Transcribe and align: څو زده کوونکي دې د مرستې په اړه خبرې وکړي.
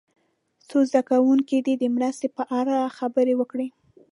څو 0.69 0.77
زده 0.89 1.01
کوونکي 1.09 1.57
دې 1.65 1.73
د 1.79 1.83
مرستې 1.95 2.27
په 2.37 2.43
اړه 2.59 2.93
خبرې 2.97 3.33
وکړي. 3.37 3.67